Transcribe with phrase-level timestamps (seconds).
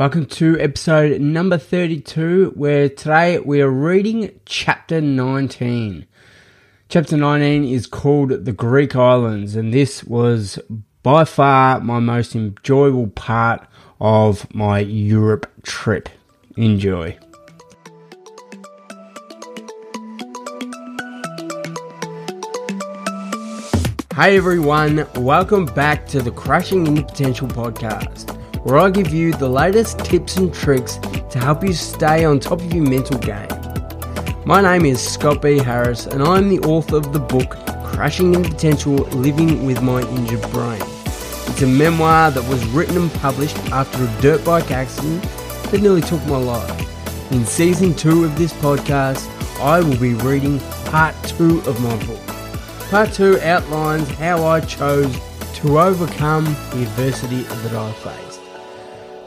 [0.00, 6.06] Welcome to episode number 32, where today we are reading chapter 19.
[6.88, 10.58] Chapter 19 is called The Greek Islands, and this was
[11.02, 13.68] by far my most enjoyable part
[14.00, 16.08] of my Europe trip.
[16.56, 17.18] Enjoy.
[24.14, 29.48] Hey everyone, welcome back to the Crashing into Potential podcast, where I give you the
[29.48, 30.96] latest tips and tricks
[31.30, 33.48] to help you stay on top of your mental game.
[34.44, 35.58] My name is Scott B.
[35.58, 40.42] Harris, and I'm the author of the book Crashing into Potential Living with My Injured
[40.50, 40.82] Brain.
[40.82, 45.22] It's a memoir that was written and published after a dirt bike accident
[45.70, 47.32] that nearly took my life.
[47.32, 49.28] In season two of this podcast,
[49.60, 52.20] I will be reading part two of my book.
[52.90, 55.16] Part 2 outlines how I chose
[55.54, 58.29] to overcome the adversity that I faced.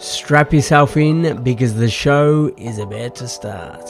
[0.03, 3.89] Strap yourself in because the show is about to start.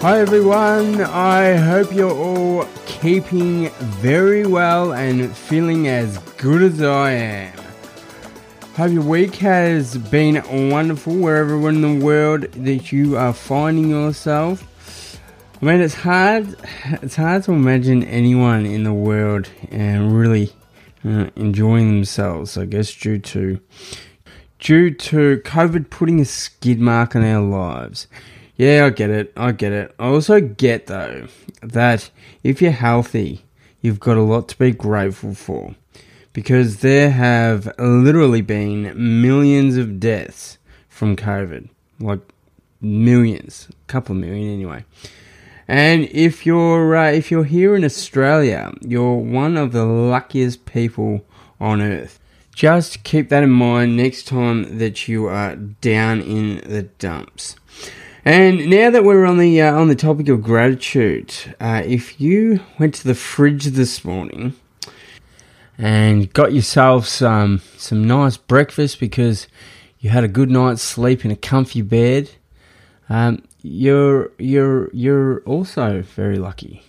[0.00, 3.68] Hi everyone, I hope you're all keeping
[4.00, 7.59] very well and feeling as good as I am.
[8.80, 14.66] Hope your week has been wonderful wherever in the world that you are finding yourself.
[15.60, 16.56] I mean, it's hard.
[17.02, 20.54] It's hard to imagine anyone in the world and really
[21.04, 22.56] uh, enjoying themselves.
[22.56, 23.60] I guess due to
[24.58, 28.06] due to COVID putting a skid mark on our lives.
[28.56, 29.30] Yeah, I get it.
[29.36, 29.94] I get it.
[29.98, 31.28] I also get, though,
[31.62, 32.10] that
[32.42, 33.42] if you're healthy,
[33.82, 35.74] you've got a lot to be grateful for.
[36.32, 38.92] Because there have literally been
[39.22, 41.68] millions of deaths from COVID.
[41.98, 42.20] Like,
[42.80, 43.68] millions.
[43.70, 44.84] A couple of million, anyway.
[45.70, 51.24] And if you're uh, if you're here in Australia, you're one of the luckiest people
[51.60, 52.18] on earth.
[52.52, 57.54] Just keep that in mind next time that you are down in the dumps.
[58.24, 62.58] And now that we're on the uh, on the topic of gratitude, uh, if you
[62.80, 64.54] went to the fridge this morning
[65.80, 69.48] and got yourself some some nice breakfast because
[69.98, 72.30] you had a good night's sleep in a comfy bed,
[73.08, 76.82] um, you're you're you're also very lucky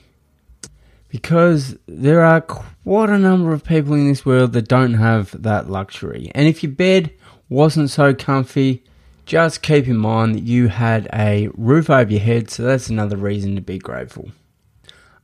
[1.08, 5.70] because there are quite a number of people in this world that don't have that
[5.70, 6.30] luxury.
[6.36, 7.12] And if your bed
[7.48, 8.84] wasn't so comfy,
[9.26, 13.16] just keep in mind that you had a roof over your head, so that's another
[13.16, 14.32] reason to be grateful.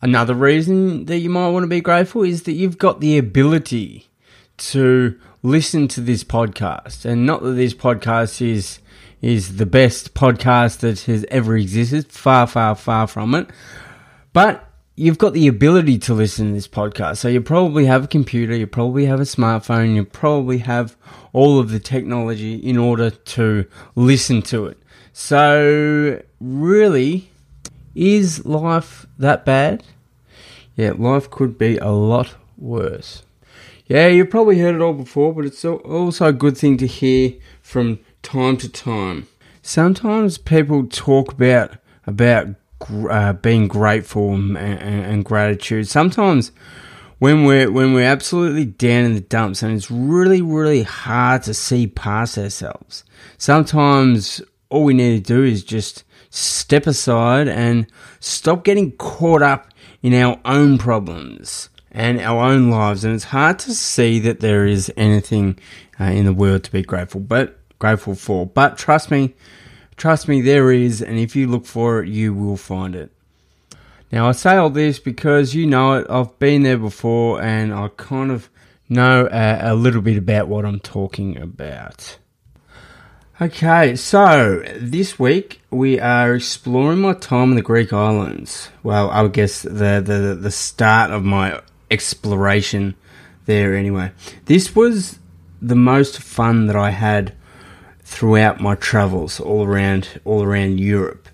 [0.02, 4.10] Another reason that you might want to be grateful is that you've got the ability
[4.58, 7.06] to listen to this podcast.
[7.06, 8.80] And not that this podcast is
[9.20, 13.50] is the best podcast that has ever existed, far, far, far from it.
[14.32, 17.18] But you've got the ability to listen to this podcast.
[17.18, 20.96] So you probably have a computer, you probably have a smartphone, you probably have
[21.34, 23.66] all of the technology in order to
[23.96, 24.78] listen to it.
[25.14, 27.32] So really,
[27.98, 29.84] is life that bad?
[30.76, 33.24] Yeah, life could be a lot worse.
[33.88, 37.34] Yeah, you've probably heard it all before, but it's also a good thing to hear
[37.62, 39.28] from time to time.
[39.62, 42.48] Sometimes people talk about about
[43.10, 45.88] uh, being grateful and, and, and, gratitude.
[45.88, 46.52] Sometimes
[47.20, 51.54] when we're when we're absolutely down in the dumps and it's really really hard to
[51.54, 53.04] see past ourselves.
[53.38, 57.88] Sometimes all we need to do is just step aside and
[58.20, 59.72] stop getting caught up
[60.02, 64.66] in our own problems and our own lives and it's hard to see that there
[64.66, 65.58] is anything
[66.00, 69.34] uh, in the world to be grateful but grateful for but trust me
[69.98, 73.12] Trust me, there is, and if you look for it, you will find it.
[74.12, 77.90] Now, I say all this because you know it, I've been there before, and I
[77.98, 78.48] kind of
[78.88, 82.20] know a, a little bit about what I'm talking about.
[83.40, 88.70] Okay, so this week we are exploring my time in the Greek islands.
[88.82, 91.62] Well, I would guess the, the, the start of my
[91.92, 92.96] exploration
[93.46, 94.12] there anyway.
[94.46, 95.20] This was
[95.62, 97.36] the most fun that I had
[98.00, 101.30] throughout my travels all around all around Europe.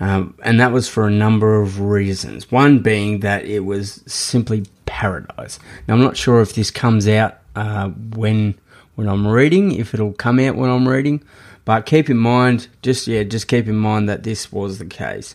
[0.00, 2.50] Um, and that was for a number of reasons.
[2.50, 5.58] One being that it was simply paradise.
[5.86, 8.54] Now I'm not sure if this comes out uh, when
[8.94, 11.22] when I'm reading, if it'll come out when I'm reading,
[11.64, 15.34] but keep in mind, just yeah, just keep in mind that this was the case.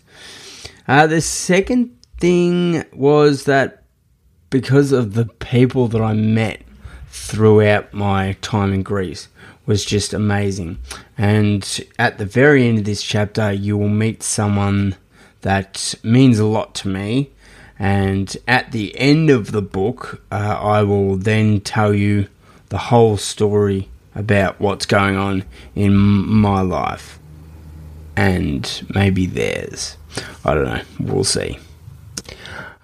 [0.87, 3.83] Uh, the second thing was that
[4.49, 6.61] because of the people that I met
[7.09, 9.27] throughout my time in Greece,
[9.67, 10.79] was just amazing.
[11.17, 14.95] And at the very end of this chapter, you will meet someone
[15.41, 17.29] that means a lot to me.
[17.77, 22.27] And at the end of the book, uh, I will then tell you
[22.69, 25.43] the whole story about what's going on
[25.75, 27.19] in my life
[28.15, 29.95] and maybe theirs.
[30.43, 30.81] I don't know.
[30.99, 31.59] We'll see.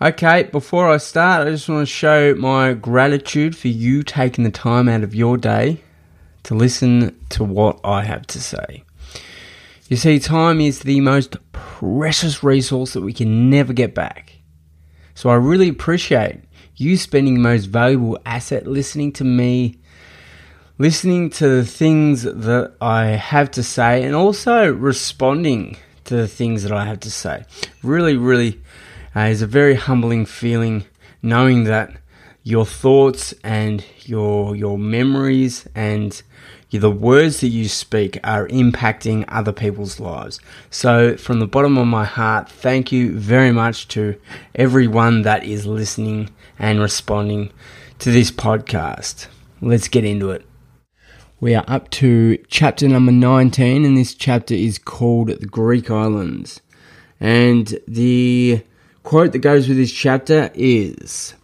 [0.02, 4.52] Okay, before I start, I just want to show my gratitude for you taking the
[4.52, 5.82] time out of your day
[6.44, 8.84] to listen to what I have to say.
[9.88, 14.34] You see, time is the most precious resource that we can never get back.
[15.16, 16.42] So I really appreciate
[16.76, 19.78] you spending most valuable asset listening to me,
[20.78, 26.64] listening to the things that I have to say, and also responding to the things
[26.64, 27.46] that I have to say.
[27.84, 28.60] Really, really
[29.16, 30.86] uh, is a very humbling feeling
[31.22, 31.96] knowing that
[32.44, 36.22] your thoughts and your your memories and
[36.80, 40.40] the words that you speak are impacting other people's lives.
[40.70, 44.20] So, from the bottom of my heart, thank you very much to
[44.56, 47.52] everyone that is listening and responding
[48.00, 49.28] to this podcast.
[49.62, 50.46] Let's get into it.
[51.40, 56.62] We are up to chapter number 19, and this chapter is called The Greek Islands.
[57.20, 58.64] And the
[59.04, 61.36] quote that goes with this chapter is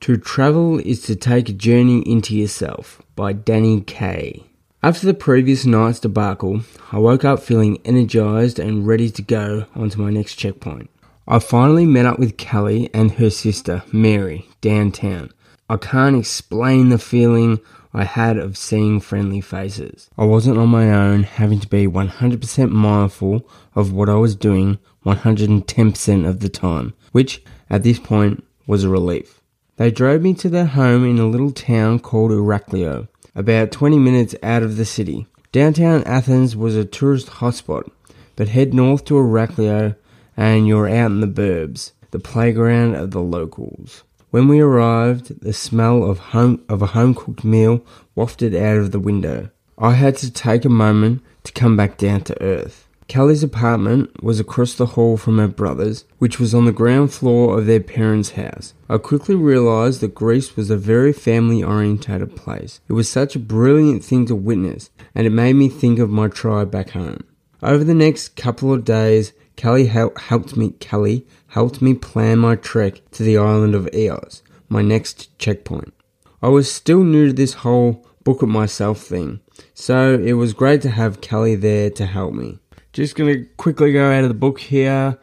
[0.00, 4.44] To travel is to take a journey into yourself by Danny Kaye.
[4.80, 6.60] After the previous night's debacle,
[6.92, 10.88] I woke up feeling energized and ready to go onto my next checkpoint.
[11.26, 15.32] I finally met up with Kelly and her sister, Mary, downtown.
[15.68, 17.58] I can't explain the feeling
[17.92, 20.08] I had of seeing friendly faces.
[20.16, 24.78] I wasn't on my own, having to be 100% mindful of what I was doing
[25.04, 29.37] 110% of the time, which at this point was a relief.
[29.78, 34.34] They drove me to their home in a little town called Iraklio about 20 minutes
[34.42, 35.28] out of the city.
[35.52, 37.88] Downtown Athens was a tourist hotspot,
[38.34, 39.94] but head north to Iraklio
[40.36, 44.02] and you're out in the burbs, the playground of the locals.
[44.30, 47.86] When we arrived, the smell of home of a home cooked meal
[48.16, 49.50] wafted out of the window.
[49.78, 52.87] I had to take a moment to come back down to earth.
[53.08, 57.58] Kelly's apartment was across the hall from her brother's, which was on the ground floor
[57.58, 58.74] of their parents' house.
[58.86, 62.82] I quickly realized that Greece was a very family orientated place.
[62.86, 66.28] It was such a brilliant thing to witness, and it made me think of my
[66.28, 67.24] tribe back home.
[67.62, 73.00] Over the next couple of days, Kelly helped me Kelly helped me plan my trek
[73.12, 75.94] to the island of Ios, my next checkpoint.
[76.42, 79.40] I was still new to this whole book it myself thing,
[79.72, 82.58] so it was great to have Kelly there to help me.
[82.98, 85.16] Just going to quickly go out of the book here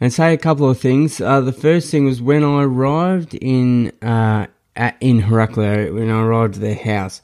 [0.00, 1.20] and say a couple of things.
[1.20, 6.20] Uh, the first thing was when I arrived in uh, at, in Heraclio, when I
[6.20, 7.22] arrived at their house,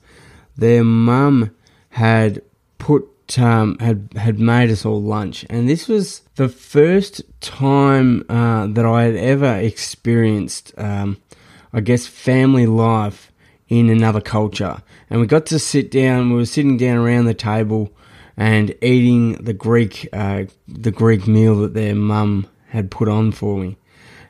[0.56, 1.50] their mum
[1.89, 2.43] had
[2.79, 3.09] put
[3.41, 8.87] um, had had made us all lunch, and this was the first time uh, that
[8.87, 11.21] I had ever experienced, um,
[11.73, 13.33] I guess, family life
[13.67, 14.81] in another culture.
[15.11, 16.31] And we got to sit down.
[16.31, 17.93] We were sitting down around the table
[18.38, 23.58] and eating the Greek uh, the Greek meal that their mum had put on for
[23.58, 23.76] me,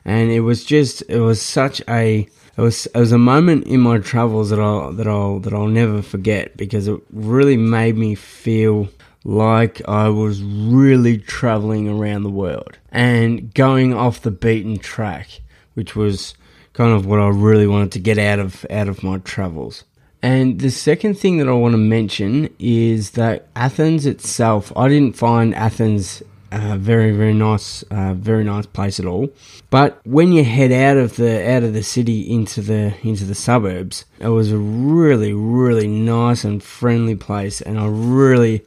[0.03, 2.27] and it was just it was such a
[2.57, 5.67] it was it was a moment in my travels that I'll that I'll that I'll
[5.67, 8.89] never forget because it really made me feel
[9.23, 15.41] like I was really traveling around the world and going off the beaten track,
[15.75, 16.33] which was
[16.73, 19.83] kind of what I really wanted to get out of out of my travels.
[20.21, 25.15] And the second thing that I want to mention is that Athens itself, I didn't
[25.15, 26.21] find Athens
[26.51, 29.29] a very very nice, uh, very nice place at all.
[29.69, 33.35] But when you head out of the out of the city into the into the
[33.35, 38.65] suburbs, it was a really really nice and friendly place, and I really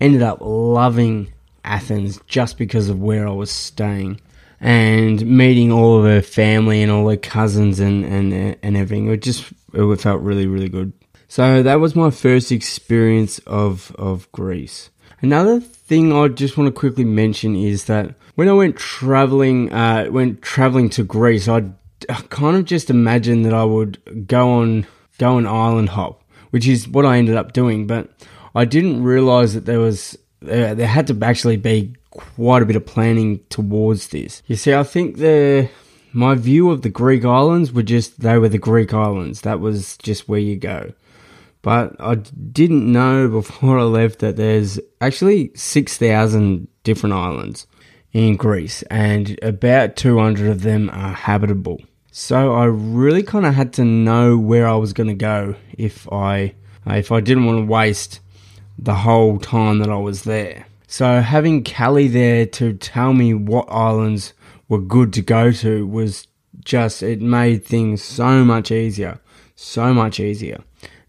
[0.00, 1.32] ended up loving
[1.64, 4.20] Athens just because of where I was staying
[4.60, 9.08] and meeting all of her family and all her cousins and and and everything.
[9.08, 10.92] It just it felt really really good.
[11.28, 14.90] So that was my first experience of of Greece.
[15.20, 20.08] Another thing I just want to quickly mention is that when I went traveling, uh,
[20.10, 21.70] went traveling to Greece, I
[22.28, 24.86] kind of just imagined that I would go on
[25.18, 27.86] go on island hop, which is what I ended up doing.
[27.86, 28.10] But
[28.54, 32.86] I didn't realize that there was there had to actually be quite a bit of
[32.86, 34.42] planning towards this.
[34.46, 35.68] You see, I think the
[36.14, 39.40] my view of the Greek islands were just they were the Greek islands.
[39.40, 40.92] That was just where you go.
[41.60, 47.66] But I didn't know before I left that there's actually 6,000 different islands
[48.12, 51.80] in Greece and about 200 of them are habitable.
[52.12, 56.10] So I really kind of had to know where I was going to go if
[56.12, 56.54] I
[56.86, 58.20] if I didn't want to waste
[58.78, 60.66] the whole time that I was there.
[60.86, 64.32] So having Callie there to tell me what islands
[64.68, 66.26] were good to go to was
[66.64, 69.20] just, it made things so much easier.
[69.56, 70.62] So much easier.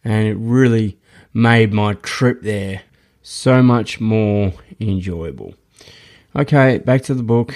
[0.03, 0.99] And it really
[1.33, 2.83] made my trip there
[3.21, 5.55] so much more enjoyable.
[6.35, 7.55] Okay, back to the book.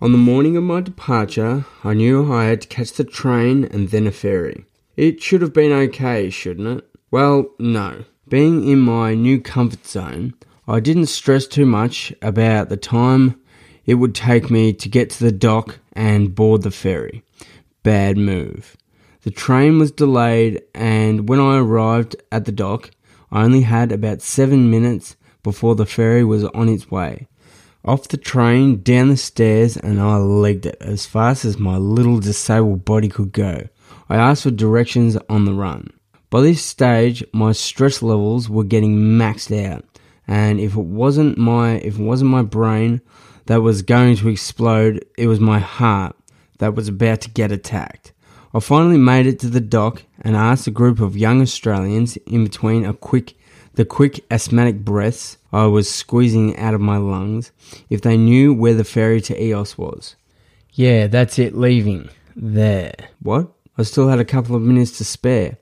[0.00, 3.90] On the morning of my departure, I knew I had to catch the train and
[3.90, 4.64] then a ferry.
[4.96, 6.88] It should have been okay, shouldn't it?
[7.10, 8.04] Well, no.
[8.28, 10.34] Being in my new comfort zone,
[10.66, 13.40] I didn't stress too much about the time
[13.86, 17.22] it would take me to get to the dock and board the ferry.
[17.82, 18.76] Bad move.
[19.22, 22.90] The train was delayed, and when I arrived at the dock,
[23.30, 27.28] I only had about seven minutes before the ferry was on its way.
[27.84, 32.20] Off the train, down the stairs, and I legged it as fast as my little
[32.20, 33.68] disabled body could go.
[34.08, 35.90] I asked for directions on the run.
[36.30, 39.84] By this stage, my stress levels were getting maxed out
[40.26, 43.00] and if it wasn't my if it wasn't my brain
[43.46, 46.16] that was going to explode, it was my heart
[46.58, 48.12] that was about to get attacked.
[48.54, 52.44] I finally made it to the dock and asked a group of young Australians in
[52.44, 53.34] between a quick
[53.74, 57.52] the quick asthmatic breaths I was squeezing out of my lungs
[57.88, 60.14] if they knew where the ferry to Ios was.
[60.72, 62.10] Yeah, that's it, leaving.
[62.36, 62.94] There.
[63.20, 63.48] What?
[63.78, 65.56] I still had a couple of minutes to spare.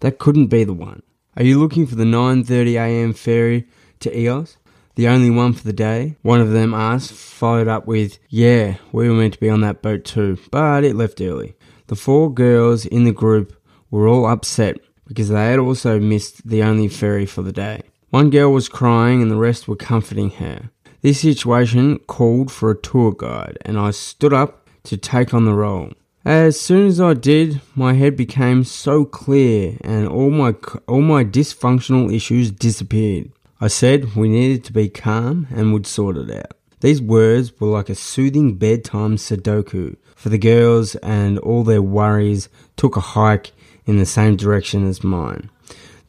[0.00, 1.02] That couldn't be the one.
[1.36, 3.12] Are you looking for the 9:30 a.m.
[3.12, 3.66] ferry
[4.00, 4.56] to Ios,
[4.96, 6.16] the only one for the day?
[6.22, 9.82] One of them asked, followed up with, Yeah, we were meant to be on that
[9.82, 11.54] boat too, but it left early.
[11.86, 13.56] The four girls in the group
[13.90, 17.82] were all upset because they had also missed the only ferry for the day.
[18.10, 20.70] One girl was crying and the rest were comforting her.
[21.02, 25.54] This situation called for a tour guide, and I stood up to take on the
[25.54, 25.92] role.
[26.24, 30.56] As soon as I did, my head became so clear and all my
[30.88, 33.30] all my dysfunctional issues disappeared.
[33.58, 36.52] I said we needed to be calm and would sort it out.
[36.80, 42.50] These words were like a soothing bedtime Sudoku for the girls, and all their worries
[42.76, 43.52] took a hike
[43.86, 45.48] in the same direction as mine.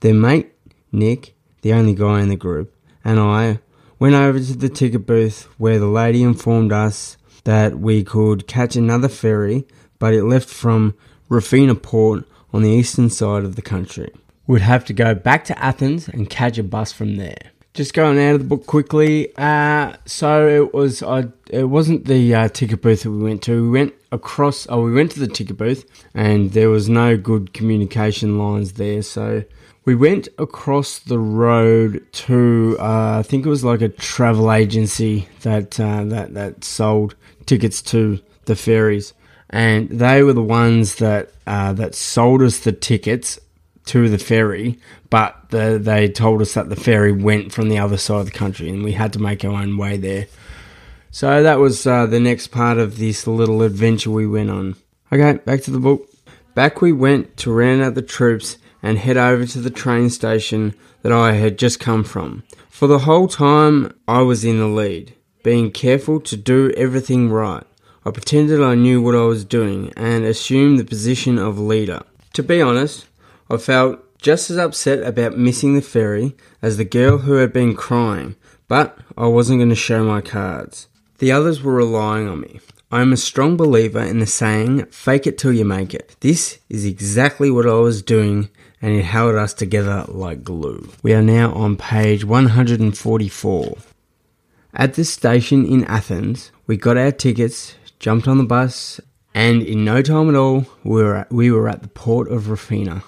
[0.01, 0.51] Their mate,
[0.91, 2.75] Nick, the only guy in the group,
[3.05, 3.59] and I
[3.97, 8.75] went over to the ticket booth where the lady informed us that we could catch
[8.75, 9.65] another ferry,
[9.99, 10.95] but it left from
[11.29, 14.11] Rafina Port on the eastern side of the country
[14.47, 17.37] would have to go back to Athens and catch a bus from there.
[17.73, 19.35] Just going out of the book quickly.
[19.37, 21.03] Uh, so it was.
[21.03, 21.25] I.
[21.51, 23.63] It wasn't the uh, ticket booth that we went to.
[23.63, 24.65] We went across.
[24.67, 25.85] Oh, we went to the ticket booth,
[26.15, 29.03] and there was no good communication lines there.
[29.03, 29.43] So
[29.85, 32.77] we went across the road to.
[32.79, 37.13] Uh, I think it was like a travel agency that uh, that that sold
[37.45, 39.13] tickets to the ferries,
[39.51, 43.39] and they were the ones that uh, that sold us the tickets
[43.87, 44.79] to the ferry,
[45.09, 48.31] but the, they told us that the ferry went from the other side of the
[48.31, 50.27] country and we had to make our own way there.
[51.11, 54.75] So that was uh, the next part of this little adventure we went on.
[55.11, 56.07] Okay, back to the book.
[56.53, 60.75] Back we went to round out the troops and head over to the train station
[61.01, 62.43] that I had just come from.
[62.69, 67.63] For the whole time, I was in the lead, being careful to do everything right.
[68.05, 72.03] I pretended I knew what I was doing and assumed the position of leader.
[72.33, 73.05] To be honest,
[73.49, 77.75] I felt just as upset about missing the ferry as the girl who had been
[77.75, 78.35] crying,
[78.67, 80.87] but I wasn't going to show my cards.
[81.19, 82.59] The others were relying on me.
[82.91, 86.15] I am a strong believer in the saying, fake it till you make it.
[86.21, 88.49] This is exactly what I was doing,
[88.81, 90.89] and it held us together like glue.
[91.03, 93.77] We are now on page 144.
[94.73, 99.01] At the station in Athens, we got our tickets, jumped on the bus,
[99.33, 102.43] and in no time at all, we were at, we were at the port of
[102.43, 103.03] Rafina.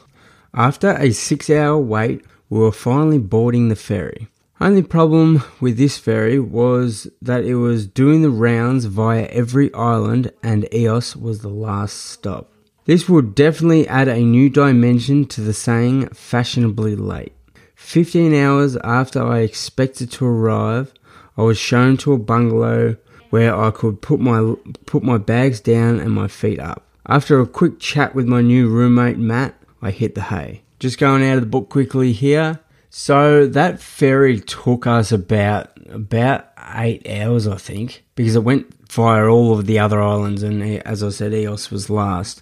[0.54, 4.28] After a six hour wait, we were finally boarding the ferry.
[4.62, 10.32] Only problem with this ferry was that it was doing the rounds via every island
[10.44, 12.52] and Ios was the last stop.
[12.86, 17.34] This would definitely add a new dimension to the saying fashionably late.
[17.76, 20.94] 15 hours after I expected to arrive,
[21.38, 22.98] I was shown to a bungalow
[23.30, 26.84] where I could put my put my bags down and my feet up.
[27.06, 30.62] After a quick chat with my new roommate Matt, I hit the hay.
[30.80, 32.60] Just going out of the book quickly here.
[32.90, 39.28] So that ferry took us about about eight hours, I think, because it went via
[39.28, 42.42] all of the other islands, and as I said, Ios was last.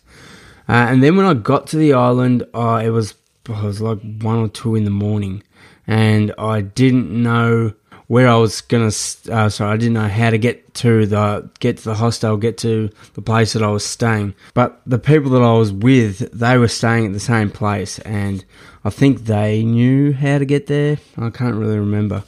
[0.69, 3.15] Uh, and then when I got to the island, uh, it was
[3.47, 5.43] it was like one or two in the morning,
[5.85, 7.73] and I didn't know
[8.07, 8.87] where I was gonna.
[8.87, 12.57] Uh, sorry, I didn't know how to get to the get to the hostel, get
[12.59, 14.33] to the place that I was staying.
[14.53, 18.43] But the people that I was with, they were staying at the same place, and
[18.83, 20.97] I think they knew how to get there.
[21.17, 22.23] I can't really remember,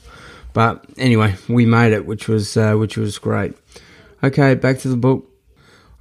[0.54, 3.54] but anyway, we made it, which was uh, which was great.
[4.24, 5.26] Okay, back to the book.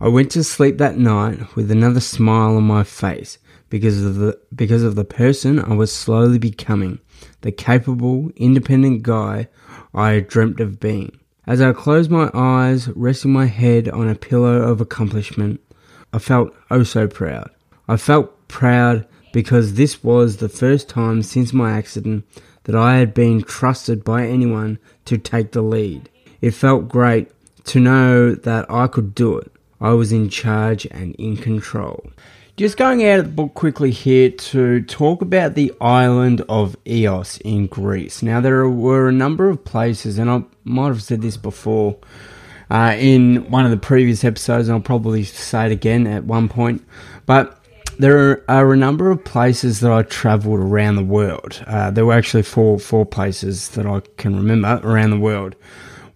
[0.00, 4.38] I went to sleep that night with another smile on my face because of the
[4.54, 6.98] because of the person I was slowly becoming,
[7.42, 9.48] the capable, independent guy
[9.94, 11.18] I dreamt of being.
[11.46, 15.60] As I closed my eyes, resting my head on a pillow of accomplishment,
[16.12, 17.50] I felt oh so proud.
[17.88, 22.24] I felt proud because this was the first time since my accident
[22.64, 26.10] that I had been trusted by anyone to take the lead.
[26.40, 27.30] It felt great
[27.64, 29.50] to know that I could do it.
[29.80, 32.10] I was in charge and in control.
[32.58, 37.40] Just going out of the book quickly here to talk about the island of Ios
[37.42, 38.20] in Greece.
[38.20, 41.98] Now, there were a number of places, and I might have said this before
[42.68, 46.48] uh, in one of the previous episodes, and I'll probably say it again at one
[46.48, 46.84] point,
[47.26, 47.62] but
[48.00, 51.62] there are a number of places that I travelled around the world.
[51.64, 55.54] Uh, there were actually four four places that I can remember around the world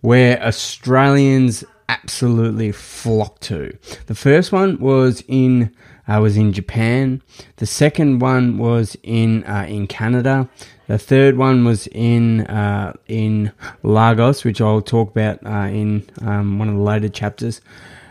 [0.00, 3.78] where Australians absolutely flocked to.
[4.06, 5.72] The first one was in
[6.08, 7.22] uh, was in Japan.
[7.56, 10.48] The second one was in uh, in Canada.
[10.88, 16.58] The third one was in uh, in Lagos, which I'll talk about uh, in um,
[16.58, 17.60] one of the later chapters.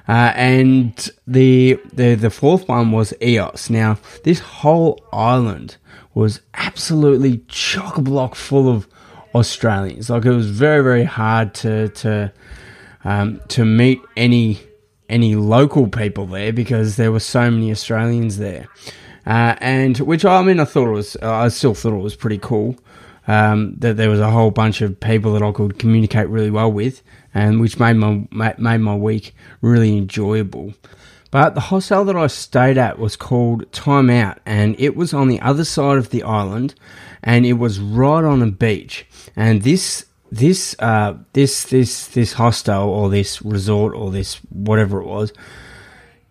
[0.08, 3.70] Uh, and the, the the fourth one was Ios.
[3.70, 5.78] Now, this whole island
[6.14, 8.88] was absolutely chock a block full of
[9.36, 10.10] Australians.
[10.10, 12.34] Like it was very very hard to to
[13.04, 14.60] um, to meet any
[15.12, 18.68] any local people there because there were so many Australians there.
[19.26, 22.40] Uh, and which I mean, I thought it was, I still thought it was pretty
[22.40, 22.76] cool
[23.28, 26.72] um, that there was a whole bunch of people that I could communicate really well
[26.72, 27.04] with,
[27.34, 30.74] and which made my made my week really enjoyable.
[31.30, 35.30] But the hostel that I stayed at was called Time Out, and it was on
[35.30, 36.76] the other side of the island,
[37.24, 39.06] and it was right on a beach.
[39.36, 45.06] And this this uh, this this this hostel or this resort or this whatever it
[45.06, 45.34] was,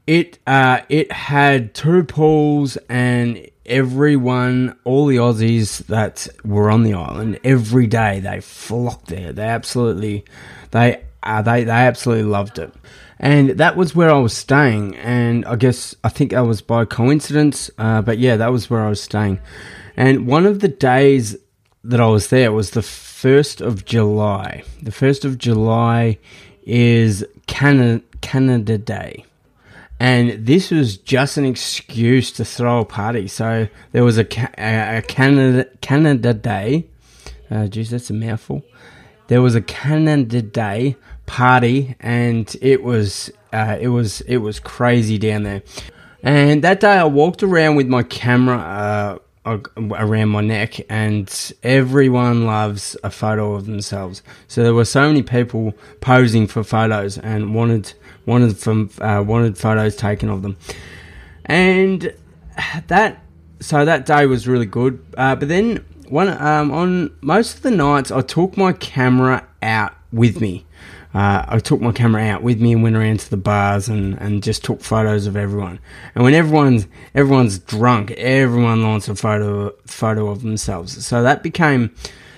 [0.06, 6.94] it uh, it had two pools and everyone, all the Aussies that were on the
[6.94, 9.32] island, every day they flocked there.
[9.32, 10.24] They absolutely,
[10.72, 12.72] they uh, they they absolutely loved it,
[13.18, 14.96] and that was where I was staying.
[14.96, 18.84] And I guess I think that was by coincidence, uh, but yeah, that was where
[18.84, 19.40] I was staying.
[19.96, 21.36] And one of the days
[21.84, 24.62] that I was there was the 1st of July.
[24.82, 26.18] The 1st of July
[26.62, 29.24] is Canada, Canada Day.
[29.98, 33.28] And this was just an excuse to throw a party.
[33.28, 34.26] So there was a,
[34.58, 36.86] a Canada, Canada Day.
[37.50, 38.62] Uh, geez, that's a mouthful.
[39.28, 45.18] There was a Canada Day party, and it was uh, it was it was crazy
[45.18, 45.62] down there.
[46.22, 52.44] And that day, I walked around with my camera uh, around my neck, and everyone
[52.44, 54.22] loves a photo of themselves.
[54.48, 57.94] So there were so many people posing for photos and wanted
[58.26, 60.56] wanted from uh, wanted photos taken of them,
[61.46, 62.14] and
[62.88, 63.22] that
[63.60, 65.04] so that day was really good.
[65.16, 69.94] Uh, but then one um, on most of the nights, I took my camera out
[70.12, 70.66] with me
[71.12, 74.14] uh, I took my camera out with me and went around to the bars and,
[74.20, 75.80] and just took photos of everyone.
[76.14, 81.04] And when everyone's everyone's drunk, everyone wants a photo photo of themselves.
[81.04, 81.94] So that became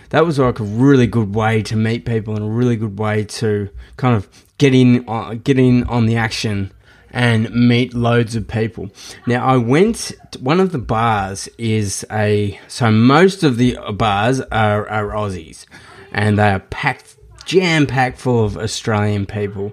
[0.08, 3.24] that was like a really good way to meet people and a really good way
[3.24, 6.72] to kind of get in uh, get in on the action
[7.10, 8.90] and meet loads of people.
[9.26, 10.12] Now I went.
[10.40, 15.66] One of the bars is a so most of the bars are, are Aussies,
[16.10, 19.72] and they are packed jam packed full of Australian people.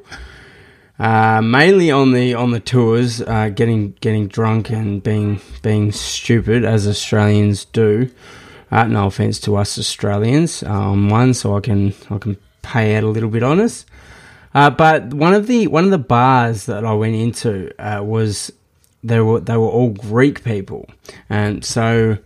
[0.99, 6.65] Uh, mainly on the on the tours, uh, getting getting drunk and being being stupid
[6.65, 8.09] as Australians do.
[8.71, 12.95] Uh, no offense to us Australians on um, one, so I can I can pay
[12.95, 13.85] out a little bit on us.
[14.53, 18.51] Uh, but one of the one of the bars that I went into uh, was
[19.03, 20.89] they were they were all Greek people,
[21.29, 22.17] and so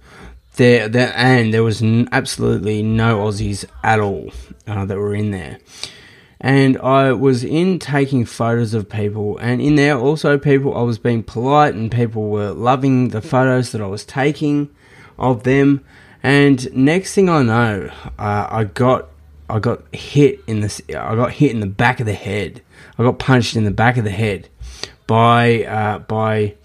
[0.56, 4.32] there, there and there was n- absolutely no Aussies at all
[4.68, 5.60] uh, that were in there.
[6.39, 11.00] And I was in taking photos of people, and in there also people I was
[11.00, 14.70] being polite, and people were loving the photos that I was taking
[15.18, 15.84] of them.
[16.22, 17.89] And next thing I know,
[18.20, 19.10] uh, I got
[19.50, 22.62] I got hit in the I got hit in the back of the head.
[22.98, 24.50] I got punched in the back of the head
[25.08, 26.56] by uh, by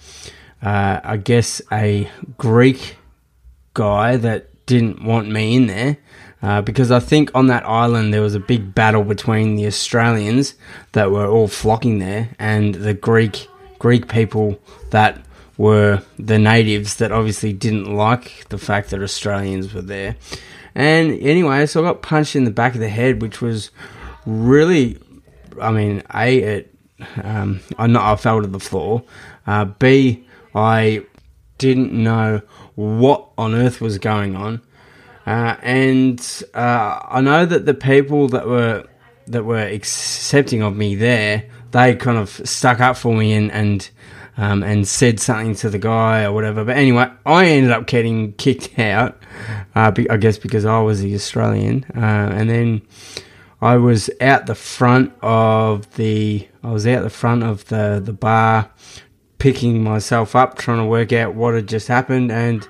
[0.63, 2.98] uh, I guess a Greek
[3.79, 5.97] guy that didn't want me in there.
[6.41, 10.55] Uh, because I think on that island there was a big battle between the Australians
[10.93, 13.49] that were all flocking there and the Greek
[13.81, 14.59] Greek people
[14.91, 15.21] that
[15.57, 20.15] were the natives that obviously didn't like the fact that Australians were there.
[20.77, 23.73] And anyway, so I got punched in the back of the head, which was
[24.25, 24.99] really,
[25.61, 26.75] I mean, a it,
[27.23, 29.03] um, I not I fell to the floor.
[29.45, 31.03] Uh, B I
[31.59, 32.43] didn't know
[32.79, 34.63] what on earth was going on.
[35.27, 38.87] Uh, and uh, I know that the people that were
[39.27, 43.91] that were accepting of me there, they kind of stuck up for me and and
[44.37, 46.65] um, and said something to the guy or whatever.
[46.65, 49.21] But anyway, I ended up getting kicked out.
[49.75, 52.83] Uh, I guess because I was the Australian, uh, and then
[53.61, 58.13] I was out the front of the I was out the front of the the
[58.13, 58.71] bar,
[59.39, 62.69] picking myself up, trying to work out what had just happened, and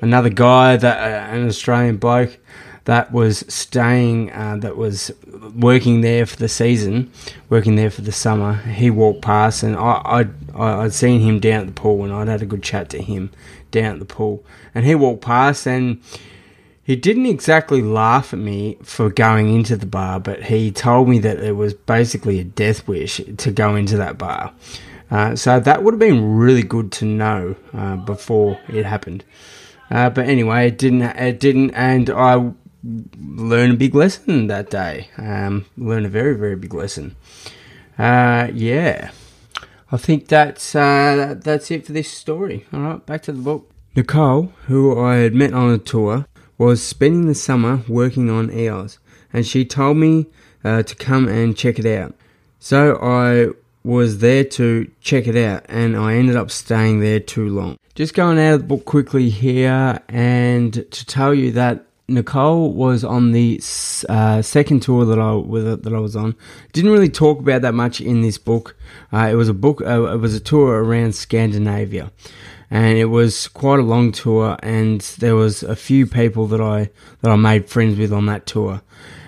[0.00, 2.38] another guy that uh, an Australian bloke
[2.84, 5.10] that was staying uh, that was
[5.54, 7.10] working there for the season,
[7.48, 8.54] working there for the summer.
[8.54, 12.28] He walked past, and I I I'd seen him down at the pool, and I'd
[12.28, 13.30] had a good chat to him
[13.70, 16.00] down at the pool, and he walked past and.
[16.86, 21.18] He didn't exactly laugh at me for going into the bar, but he told me
[21.20, 24.52] that it was basically a death wish to go into that bar.
[25.14, 29.22] Uh, so that would have been really good to know uh, before it happened.
[29.88, 31.02] Uh, but anyway, it didn't.
[31.02, 32.50] It didn't, and I
[32.82, 35.10] learned a big lesson that day.
[35.16, 37.14] Um, learned a very, very big lesson.
[37.96, 39.12] Uh, yeah,
[39.92, 42.66] I think that's uh, that's it for this story.
[42.72, 43.70] All right, back to the book.
[43.94, 46.26] Nicole, who I had met on a tour,
[46.58, 48.98] was spending the summer working on Ios,
[49.32, 50.26] and she told me
[50.64, 52.16] to come and check it out.
[52.58, 57.48] So I was there to check it out, and I ended up staying there too
[57.50, 57.76] long.
[57.94, 63.02] Just going out of the book quickly here, and to tell you that Nicole was
[63.02, 63.60] on the
[64.08, 65.32] uh, second tour that I
[65.76, 66.34] that I was on.
[66.72, 68.76] Didn't really talk about that much in this book.
[69.12, 69.80] Uh, it was a book.
[69.80, 72.10] Uh, it was a tour around Scandinavia,
[72.70, 74.56] and it was quite a long tour.
[74.62, 76.90] And there was a few people that I
[77.22, 78.82] that I made friends with on that tour.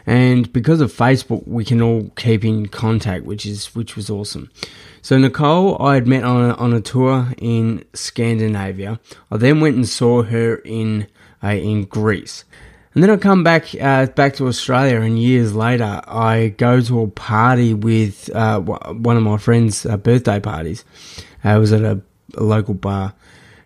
[0.07, 4.51] And because of Facebook, we can all keep in contact, which is which was awesome.
[5.03, 9.01] So Nicole, I had met on a, on a tour in Scandinavia.
[9.31, 11.07] I then went and saw her in
[11.43, 12.45] uh, in Greece.
[12.95, 17.03] And then I come back uh, back to Australia, and years later, I go to
[17.03, 20.83] a party with uh, one of my friends' uh, birthday parties.
[21.45, 22.01] I was at a,
[22.35, 23.15] a, local bar,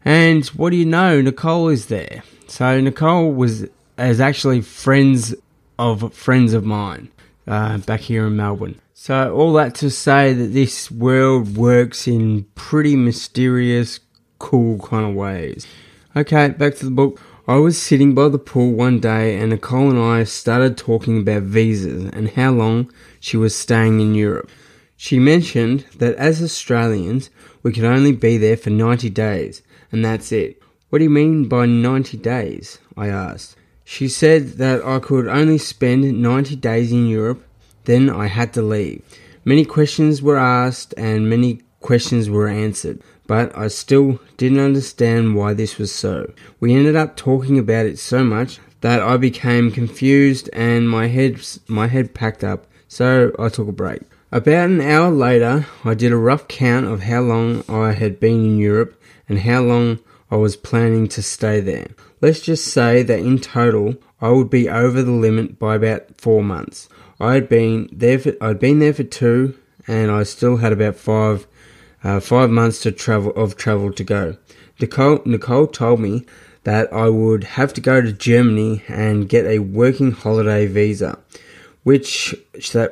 [0.05, 1.21] and what do you know?
[1.21, 2.23] Nicole is there.
[2.49, 3.67] So Nicole was
[3.99, 5.35] is actually friends
[5.79, 7.11] of friends of mine
[7.47, 8.81] uh, back here in Melbourne.
[8.95, 13.99] So, all that to say that this world works in pretty mysterious,
[14.39, 15.67] cool kind of ways.
[16.15, 17.19] Okay, back to the book.
[17.49, 21.45] I was sitting by the pool one day and Nicole and I started talking about
[21.45, 24.51] visas and how long she was staying in Europe.
[24.97, 27.31] She mentioned that as Australians,
[27.63, 30.63] we could only be there for 90 days, and that's it.
[30.89, 32.79] What do you mean by 90 days?
[32.97, 33.57] I asked.
[33.85, 37.45] She said that I could only spend 90 days in Europe,
[37.85, 39.03] then I had to leave.
[39.45, 45.55] Many questions were asked and many questions were answered, but I still didn't understand why
[45.55, 46.33] this was so.
[46.61, 51.41] We ended up talking about it so much that I became confused and my head
[51.69, 54.03] my head packed up, so I took a break.
[54.33, 58.45] About an hour later, I did a rough count of how long I had been
[58.45, 58.95] in Europe
[59.29, 59.99] and how long
[60.31, 61.89] I was planning to stay there.
[62.21, 66.45] Let's just say that in total, I would be over the limit by about four
[66.45, 66.89] months.
[67.19, 70.95] I had been there for, I'd been there for two, and I still had about
[70.95, 71.49] five,
[72.05, 74.37] uh, five months to travel of travel to go.
[74.81, 76.25] Nicole, Nicole told me
[76.63, 81.19] that I would have to go to Germany and get a working holiday visa,
[81.83, 82.35] which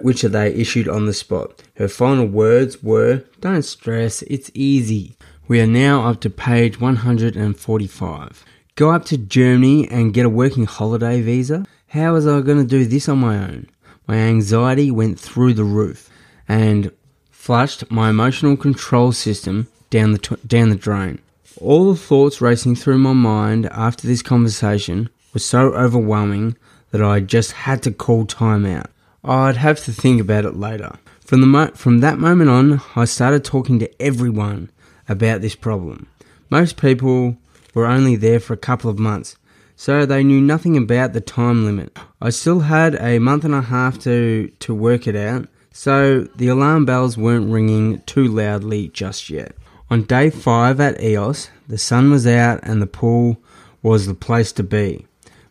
[0.00, 1.62] which they issued on the spot.
[1.76, 8.44] Her final words were, "Don't stress, it's easy." We are now up to page 145.
[8.74, 11.64] Go up to Germany and get a working holiday visa?
[11.88, 13.66] How was I going to do this on my own?
[14.06, 16.10] My anxiety went through the roof
[16.46, 16.92] and
[17.30, 21.18] flushed my emotional control system down the, t- down the drain.
[21.60, 26.56] All the thoughts racing through my mind after this conversation were so overwhelming
[26.90, 28.90] that I just had to call time out.
[29.24, 30.98] I'd have to think about it later.
[31.20, 34.70] From, the mo- from that moment on, I started talking to everyone
[35.08, 36.06] about this problem.
[36.50, 37.36] Most people
[37.74, 39.36] were only there for a couple of months,
[39.76, 41.96] so they knew nothing about the time limit.
[42.20, 46.48] I still had a month and a half to, to work it out, so the
[46.48, 49.54] alarm bells weren't ringing too loudly just yet.
[49.90, 53.38] On day 5 at Ios, the sun was out and the pool
[53.82, 55.06] was the place to be.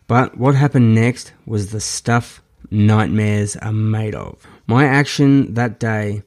[0.08, 4.44] But what happened next was the stuff nightmares are made of.
[4.66, 6.22] My action that day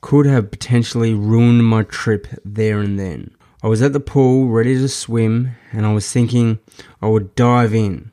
[0.00, 3.32] could have potentially ruined my trip there and then.
[3.64, 6.60] I was at the pool ready to swim and I was thinking
[7.02, 8.12] I would dive in.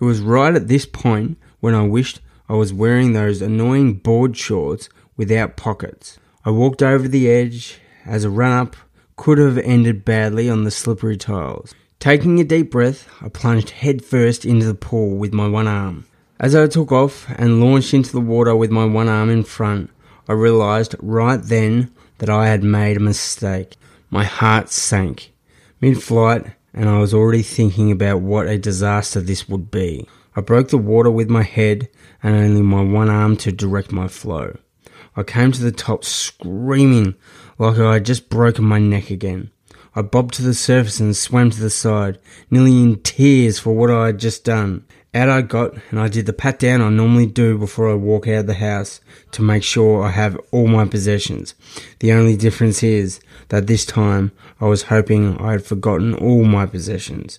[0.00, 4.34] It was right at this point when I wished I was wearing those annoying board
[4.34, 6.18] shorts without pockets.
[6.42, 8.76] I walked over the edge as a run up
[9.16, 11.74] could have ended badly on the slippery tiles.
[12.04, 16.04] Taking a deep breath, I plunged headfirst into the pool with my one arm.
[16.38, 19.88] As I took off and launched into the water with my one arm in front,
[20.28, 23.76] I realized right then that I had made a mistake.
[24.10, 25.32] My heart sank.
[25.80, 30.06] Mid flight, and I was already thinking about what a disaster this would be.
[30.36, 31.88] I broke the water with my head
[32.22, 34.58] and only my one arm to direct my flow.
[35.16, 37.14] I came to the top screaming
[37.56, 39.52] like I had just broken my neck again.
[39.96, 42.18] I bobbed to the surface and swam to the side,
[42.50, 44.84] nearly in tears for what I had just done.
[45.14, 48.26] Out I got, and I did the pat down I normally do before I walk
[48.26, 51.54] out of the house to make sure I have all my possessions.
[52.00, 56.66] The only difference is that this time I was hoping I had forgotten all my
[56.66, 57.38] possessions.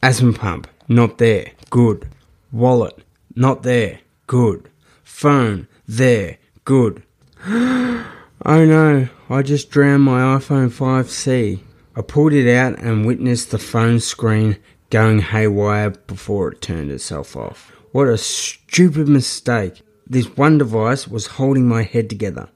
[0.00, 2.08] Asthma pump, not there, good.
[2.52, 2.96] Wallet,
[3.34, 4.70] not there, good.
[5.02, 7.02] Phone, there, good.
[7.48, 8.04] oh
[8.44, 11.58] no, I just drowned my iPhone 5C.
[11.96, 14.58] I pulled it out and witnessed the phone screen
[14.90, 17.72] going haywire before it turned itself off.
[17.92, 19.80] What a stupid mistake.
[20.06, 22.50] This one device was holding my head together.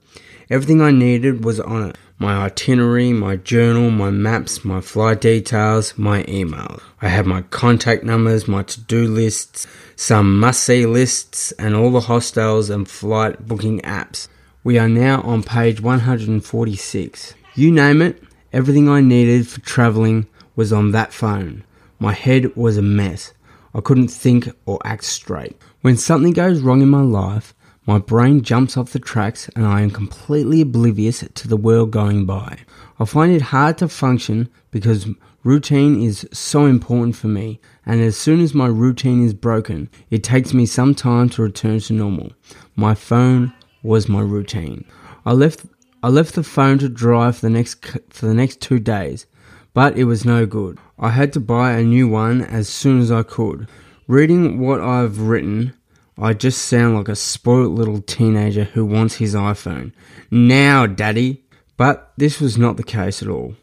[0.49, 5.97] Everything I needed was on it my itinerary, my journal, my maps, my flight details,
[5.97, 6.79] my email.
[7.01, 11.89] I had my contact numbers, my to do lists, some must see lists, and all
[11.89, 14.27] the hostels and flight booking apps.
[14.63, 17.33] We are now on page 146.
[17.55, 18.21] You name it,
[18.53, 21.63] everything I needed for travelling was on that phone.
[21.99, 23.33] My head was a mess.
[23.73, 25.55] I couldn't think or act straight.
[25.81, 27.53] When something goes wrong in my life,
[27.87, 32.25] my brain jumps off the tracks and I am completely oblivious to the world going
[32.25, 32.59] by.
[32.99, 35.07] I find it hard to function because
[35.43, 40.23] routine is so important for me, and as soon as my routine is broken, it
[40.23, 42.31] takes me some time to return to normal.
[42.75, 44.85] My phone was my routine.
[45.25, 45.65] I left
[46.03, 49.27] I left the phone to dry for the next for the next 2 days,
[49.73, 50.79] but it was no good.
[50.97, 53.67] I had to buy a new one as soon as I could.
[54.07, 55.73] Reading what I've written,
[56.17, 59.93] I just sound like a spoilt little teenager who wants his iPhone.
[60.31, 61.43] Now, daddy!
[61.77, 63.55] But this was not the case at all.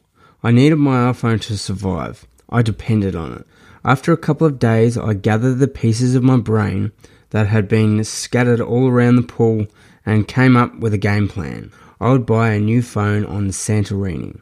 [0.42, 2.26] I needed my iPhone to survive.
[2.48, 3.46] I depended on it.
[3.84, 6.92] After a couple of days, I gathered the pieces of my brain
[7.30, 9.66] that had been scattered all around the pool
[10.06, 11.70] and came up with a game plan.
[12.00, 14.40] I would buy a new phone on Santorini.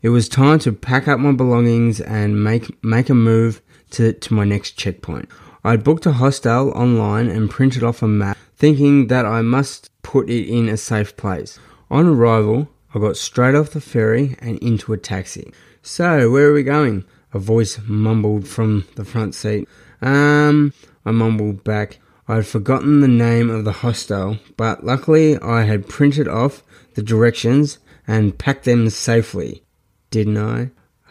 [0.00, 4.34] It was time to pack up my belongings and make, make a move to, to
[4.34, 5.28] my next checkpoint.
[5.64, 10.30] I booked a hostel online and printed off a map, thinking that I must put
[10.30, 11.58] it in a safe place.
[11.90, 15.52] On arrival, I got straight off the ferry and into a taxi.
[15.82, 17.04] So, where are we going?
[17.34, 19.68] A voice mumbled from the front seat.
[20.00, 20.72] Um,
[21.04, 21.98] I mumbled back.
[22.30, 26.62] I had forgotten the name of the hostel, but luckily I had printed off
[26.94, 29.62] the directions and packed them safely.
[30.10, 30.70] Didn't I?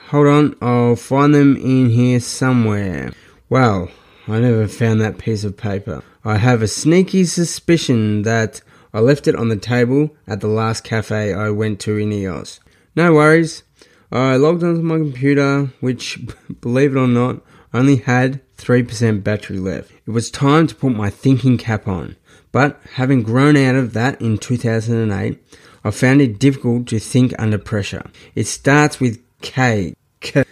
[0.09, 3.13] Hold on, I'll find them in here somewhere.
[3.49, 3.89] Well,
[4.27, 6.03] I never found that piece of paper.
[6.23, 8.61] I have a sneaky suspicion that
[8.93, 12.59] I left it on the table at the last cafe I went to in Ios.
[12.95, 13.63] No worries.
[14.11, 16.19] I logged onto my computer, which,
[16.61, 17.41] believe it or not,
[17.73, 19.91] only had 3% battery left.
[20.05, 22.15] It was time to put my thinking cap on.
[22.51, 25.39] But having grown out of that in 2008,
[25.83, 28.09] I found it difficult to think under pressure.
[28.35, 29.95] It starts with K.
[30.21, 30.43] K.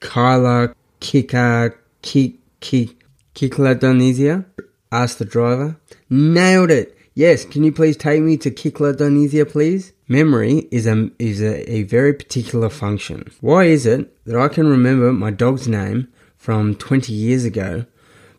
[0.00, 3.00] Kyla, Kika, Kik, Kik.
[3.34, 4.44] Kikla
[4.92, 5.76] asked the driver.
[6.08, 6.96] Nailed it!
[7.14, 9.92] Yes, can you please take me to Kikla please?
[10.08, 13.30] Memory is a is a, a very particular function.
[13.40, 16.08] Why is it that I can remember my dog's name
[16.44, 17.86] from 20 years ago,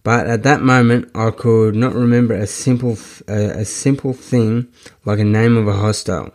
[0.03, 4.67] but at that moment I could not remember a simple a, a simple thing
[5.05, 6.31] like a name of a hostel?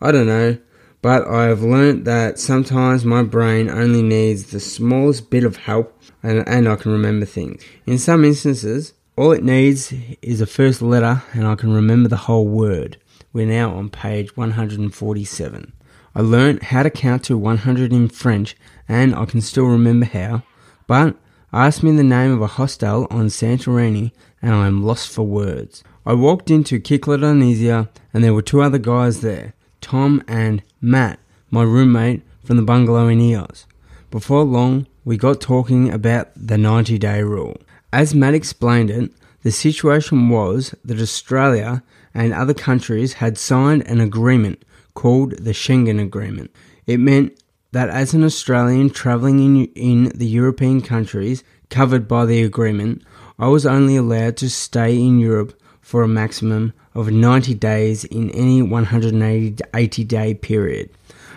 [0.00, 0.56] I don't know,
[1.02, 6.00] but I have learnt that sometimes my brain only needs the smallest bit of help
[6.22, 7.62] and, and I can remember things.
[7.84, 12.24] In some instances, all it needs is a first letter and I can remember the
[12.24, 12.96] whole word.
[13.34, 15.74] We're now on page 147.
[16.14, 18.56] I learnt how to count to 100 in French
[18.88, 20.42] and I can still remember how,
[20.86, 21.16] but
[21.52, 25.82] ask me the name of a hostel on Santorini and I am lost for words.
[26.04, 31.18] I walked into Kykladonesia and there were two other guys there, Tom and Matt,
[31.50, 33.66] my roommate from the bungalow in Ios.
[34.10, 37.56] Before long, we got talking about the 90 day rule.
[37.92, 41.82] As Matt explained it, the situation was that Australia
[42.14, 46.50] and other countries had signed an agreement called the Schengen Agreement.
[46.86, 47.40] It meant
[47.76, 53.02] that as an Australian travelling in, in the European countries covered by the agreement,
[53.38, 58.30] I was only allowed to stay in Europe for a maximum of 90 days in
[58.30, 60.88] any 180 day period.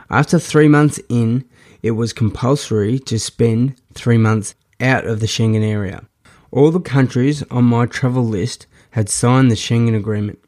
[0.10, 1.44] After three months in,
[1.84, 6.08] it was compulsory to spend three months out of the Schengen area.
[6.52, 10.40] All the countries on my travel list had signed the Schengen Agreement.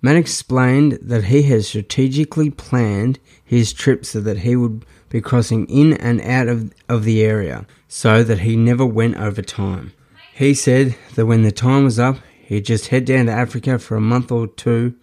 [0.00, 5.64] Matt explained that he had strategically planned his trip so that he would be crossing
[5.66, 9.92] in and out of, of the area so that he never went over time.
[10.34, 13.96] He said that when the time was up, he'd just head down to Africa for
[13.96, 14.96] a month or two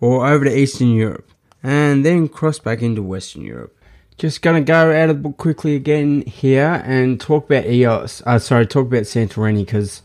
[0.00, 1.26] or over to Eastern Europe
[1.62, 3.74] and then cross back into Western Europe.
[4.18, 8.22] Just to go out of the book quickly again here and talk about Ios.
[8.26, 10.02] Uh, sorry, talk about Santorini because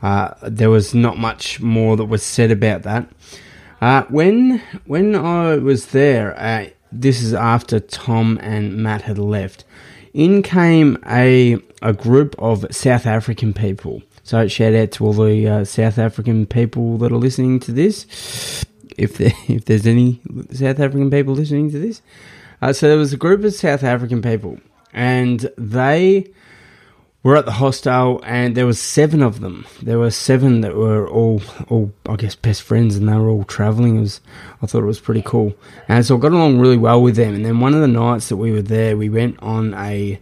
[0.00, 3.10] uh, there was not much more that was said about that.
[3.78, 9.64] Uh, when when I was there, uh, this is after Tom and Matt had left.
[10.14, 14.02] In came a a group of South African people.
[14.22, 18.64] So shout out to all the uh, South African people that are listening to this.
[18.96, 20.20] If there, if there's any
[20.52, 22.02] South African people listening to this,
[22.60, 24.60] uh, so there was a group of South African people,
[24.92, 26.30] and they
[27.22, 29.64] were at the hostel, and there was seven of them.
[29.80, 33.44] There were seven that were all, all I guess, best friends, and they were all
[33.44, 33.96] traveling.
[33.96, 34.20] It was,
[34.60, 35.54] I thought it was pretty cool,
[35.88, 37.34] and so I got along really well with them.
[37.34, 40.20] And then one of the nights that we were there, we went on a,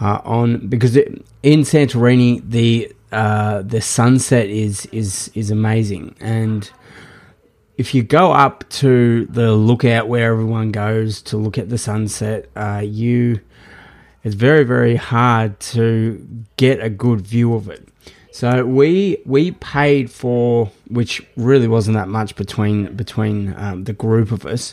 [0.00, 6.70] uh, on because it, in Santorini the uh, the sunset is is is amazing, and
[7.76, 12.46] if you go up to the lookout where everyone goes to look at the sunset,
[12.54, 13.40] uh, you
[14.24, 17.88] it's very very hard to get a good view of it.
[18.32, 24.30] So we we paid for which really wasn't that much between between um, the group
[24.30, 24.72] of us,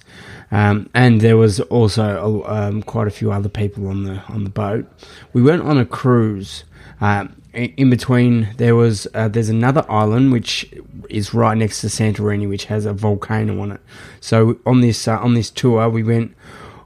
[0.52, 4.50] um, and there was also um, quite a few other people on the on the
[4.50, 4.86] boat.
[5.34, 6.64] We went on a cruise.
[7.02, 10.72] Um, in between there was uh, there's another island which
[11.10, 13.82] is right next to Santorini which has a volcano on it.
[14.22, 16.36] So on this uh, on this tour we went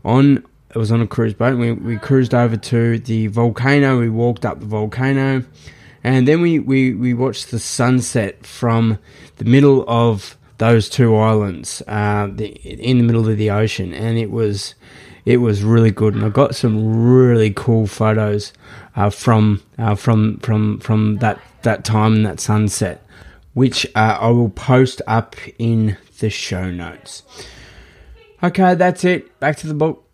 [0.06, 1.58] on it was on a cruise boat.
[1.58, 4.00] We we cruised over to the volcano.
[4.00, 5.44] We walked up the volcano,
[6.04, 8.98] and then we we we watched the sunset from
[9.38, 14.18] the middle of those two islands, uh, the, in the middle of the ocean, and
[14.18, 14.76] it was
[15.26, 18.54] it was really good, and I got some really cool photos
[18.96, 23.06] uh, from uh, from from from that that time and that sunset,
[23.54, 27.24] which uh, I will post up in the show notes.
[28.42, 29.40] Okay, that's it.
[29.40, 30.08] Back to the book.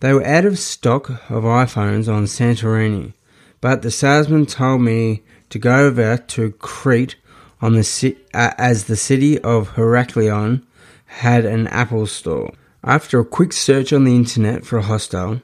[0.00, 3.12] They were out of stock of iPhones on Santorini,
[3.60, 7.16] but the salesman told me to go over to Crete
[7.60, 10.62] on the uh, as the city of Heraklion
[11.04, 12.54] had an Apple store.
[12.82, 15.42] After a quick search on the internet for a hostel,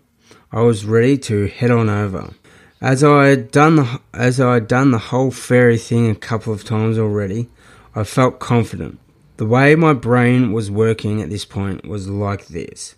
[0.51, 2.33] I was ready to head on over.
[2.81, 6.55] As I had done the, as I had done the whole ferry thing a couple
[6.55, 7.51] of times already,
[7.95, 9.01] I felt confident.
[9.37, 12.95] The way my brain was working at this point was like this.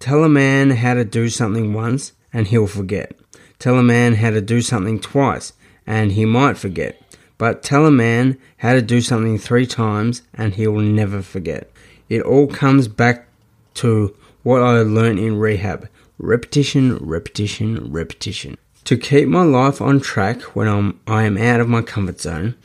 [0.00, 3.12] Tell a man how to do something once and he'll forget.
[3.58, 5.52] Tell a man how to do something twice
[5.86, 7.00] and he might forget.
[7.36, 11.70] But tell a man how to do something three times and he'll never forget.
[12.08, 13.28] It all comes back
[13.74, 15.86] to what I learned in rehab
[16.16, 18.56] repetition, repetition, repetition.
[18.84, 22.56] To keep my life on track when I'm, I am out of my comfort zone,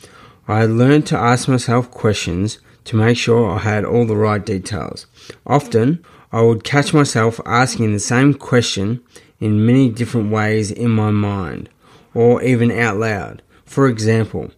[0.48, 5.06] I learned to ask myself questions to make sure I had all the right details.
[5.46, 6.04] Often,
[6.36, 9.02] I would catch myself asking the same question
[9.40, 11.70] in many different ways in my mind,
[12.14, 13.42] or even out loud.
[13.64, 14.52] For example,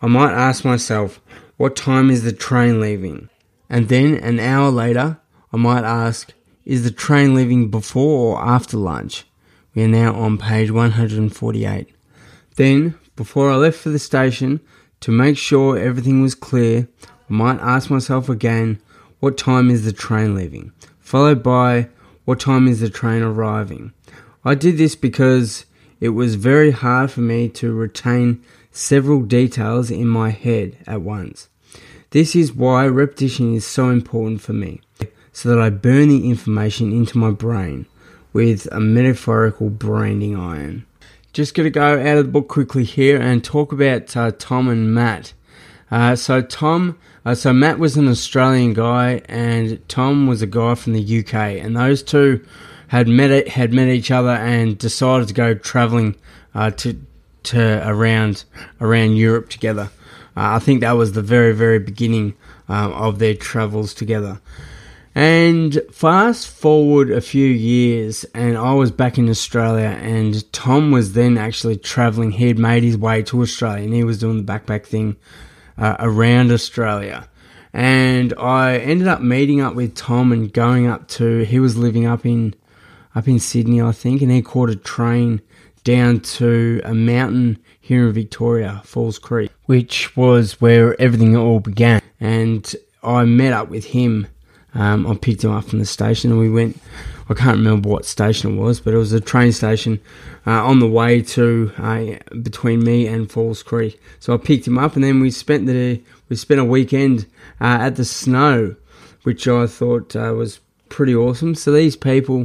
[0.00, 1.20] I might ask myself,
[1.56, 3.30] What time is the train leaving?
[3.68, 5.18] And then an hour later,
[5.52, 6.32] I might ask,
[6.64, 9.24] is the train leaving before or after lunch?
[9.74, 11.88] We are now on page 148.
[12.54, 14.60] Then, before I left for the station,
[15.00, 16.86] to make sure everything was clear,
[17.28, 18.80] I might ask myself again,
[19.18, 20.70] what time is the train leaving?
[21.14, 21.90] Followed by,
[22.24, 23.92] what time is the train arriving?
[24.44, 25.64] I did this because
[26.00, 28.42] it was very hard for me to retain
[28.72, 31.48] several details in my head at once.
[32.10, 34.80] This is why repetition is so important for me
[35.32, 37.86] so that I burn the information into my brain
[38.32, 40.84] with a metaphorical branding iron.
[41.32, 44.66] Just going to go out of the book quickly here and talk about uh, Tom
[44.66, 45.32] and Matt.
[45.92, 50.74] Uh, so Tom, uh, so Matt was an Australian guy, and Tom was a guy
[50.74, 52.44] from the UK, and those two
[52.88, 56.16] had met had met each other and decided to go travelling
[56.54, 57.00] uh, to
[57.44, 58.44] to around
[58.80, 59.90] around Europe together.
[60.36, 62.34] Uh, I think that was the very very beginning
[62.68, 64.40] um, of their travels together.
[65.16, 71.12] And fast forward a few years, and I was back in Australia, and Tom was
[71.12, 72.32] then actually traveling.
[72.32, 75.16] He had made his way to Australia, and he was doing the backpack thing
[75.78, 77.28] uh, around Australia.
[77.72, 81.44] And I ended up meeting up with Tom and going up to.
[81.44, 82.54] He was living up in
[83.14, 85.40] up in Sydney, I think, and he caught a train
[85.84, 92.00] down to a mountain here in Victoria, Falls Creek, which was where everything all began.
[92.18, 94.26] And I met up with him.
[94.74, 96.80] Um, I picked him up from the station and we went.
[97.28, 100.00] I can't remember what station it was, but it was a train station
[100.46, 104.00] uh, on the way to uh, between me and Falls Creek.
[104.20, 107.26] So I picked him up and then we spent the we spent a weekend
[107.60, 108.76] uh, at the snow,
[109.22, 111.54] which I thought uh, was pretty awesome.
[111.54, 112.40] So these people,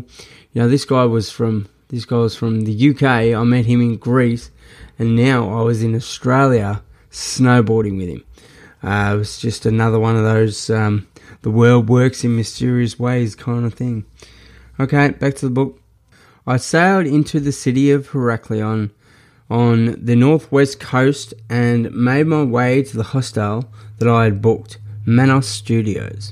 [0.53, 3.03] you know, this guy was from this guy was from the UK.
[3.03, 4.51] I met him in Greece,
[4.97, 8.23] and now I was in Australia snowboarding with him.
[8.81, 11.07] Uh, it was just another one of those um,
[11.41, 14.05] the world works in mysterious ways kind of thing.
[14.79, 15.81] Okay, back to the book.
[16.45, 18.91] I sailed into the city of Heraklion
[19.49, 24.77] on the northwest coast and made my way to the hostel that I had booked,
[25.05, 26.31] Manos Studios.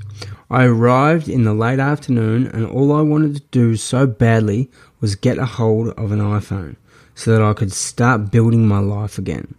[0.49, 5.15] I arrived in the late afternoon, and all I wanted to do so badly was
[5.15, 6.77] get a hold of an iPhone
[7.15, 9.55] so that I could start building my life again.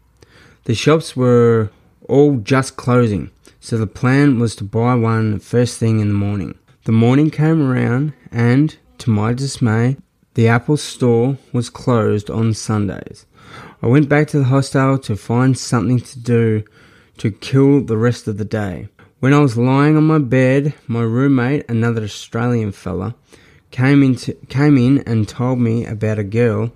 [0.64, 1.70] The shops were
[2.08, 3.30] all just closing,
[3.60, 6.58] so the plan was to buy one first thing in the morning.
[6.84, 9.96] The morning came around, and to my dismay,
[10.34, 13.26] the Apple store was closed on Sundays.
[13.82, 16.64] I went back to the hostel to find something to do
[17.18, 18.88] to kill the rest of the day.
[19.20, 23.16] When I was lying on my bed, my roommate, another Australian fella,
[23.70, 26.72] came in, to, came in and told me about a girl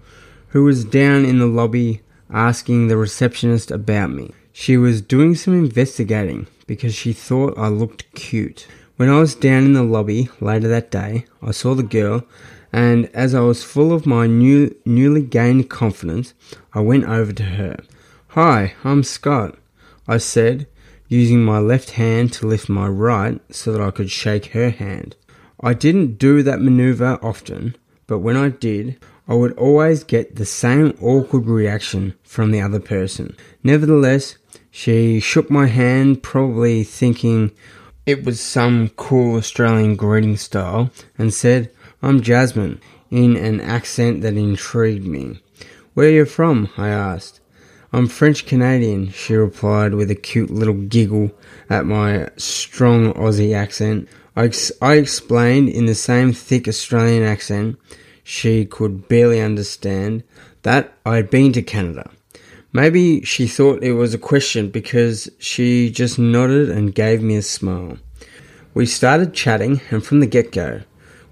[0.49, 4.33] who was down in the lobby asking the receptionist about me.
[4.63, 8.69] She was doing some investigating because she thought I looked cute.
[8.95, 12.23] When I was down in the lobby later that day, I saw the girl,
[12.73, 16.33] and as I was full of my new, newly gained confidence,
[16.73, 17.79] I went over to her.
[18.39, 19.59] Hi, I'm Scott,
[20.07, 20.69] I said,
[21.09, 25.17] using my left hand to lift my right so that I could shake her hand.
[25.61, 27.75] I didn't do that maneuver often,
[28.07, 28.97] but when I did,
[29.27, 33.37] I would always get the same awkward reaction from the other person.
[33.65, 34.37] Nevertheless,
[34.75, 37.53] she shook my hand, probably thinking
[38.07, 41.71] it was some cool Australian greeting style, and said,
[42.03, 45.43] I'm Jasmine, in an accent that intrigued me.
[45.93, 46.71] Where are you from?
[46.79, 47.41] I asked.
[47.93, 51.31] I'm French Canadian, she replied with a cute little giggle
[51.69, 54.09] at my strong Aussie accent.
[54.35, 57.79] I, ex- I explained in the same thick Australian accent
[58.25, 60.25] she could barely understand
[60.63, 62.11] that I had been to Canada.
[62.75, 67.43] Maybe she thought it was a question because she just nodded and gave me a
[67.43, 67.99] smile.
[68.73, 70.81] We started chatting, and from the get go,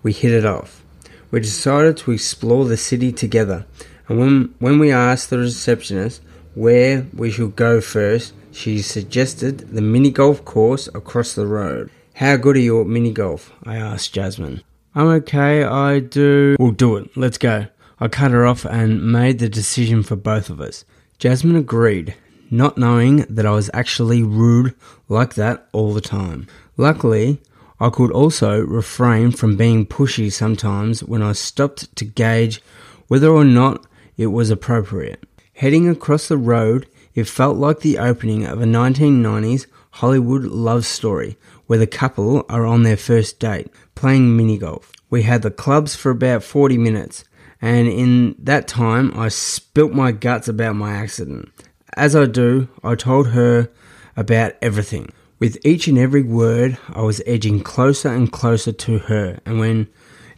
[0.02, 0.84] we hit it off.
[1.30, 3.64] We decided to explore the city together,
[4.06, 6.20] and when, when we asked the receptionist
[6.54, 11.88] where we should go first, she suggested the mini golf course across the road.
[12.16, 13.50] How good are you at mini golf?
[13.62, 14.62] I asked Jasmine.
[14.94, 16.56] I'm okay, I do.
[16.58, 17.68] We'll do it, let's go.
[17.98, 20.84] I cut her off and made the decision for both of us.
[21.20, 22.14] Jasmine agreed,
[22.50, 24.74] not knowing that I was actually rude
[25.06, 26.46] like that all the time.
[26.78, 27.42] Luckily,
[27.78, 32.62] I could also refrain from being pushy sometimes when I stopped to gauge
[33.08, 33.84] whether or not
[34.16, 35.22] it was appropriate.
[35.52, 41.36] Heading across the road, it felt like the opening of a 1990s Hollywood love story
[41.66, 44.90] where the couple are on their first date playing mini golf.
[45.10, 47.24] We had the clubs for about 40 minutes,
[47.60, 51.50] and in that time, I spilt my guts about my accident.
[51.96, 53.70] As I do, I told her
[54.16, 55.12] about everything.
[55.38, 59.88] With each and every word, I was edging closer and closer to her, and when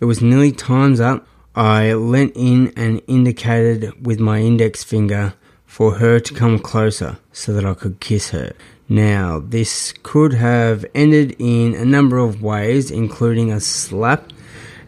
[0.01, 5.35] it was nearly time's up, I leant in and indicated with my index finger
[5.66, 8.53] for her to come closer so that I could kiss her.
[8.89, 14.33] Now, this could have ended in a number of ways, including a slap,